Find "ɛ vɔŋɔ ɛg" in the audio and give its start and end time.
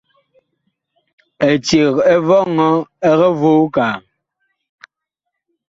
2.13-3.21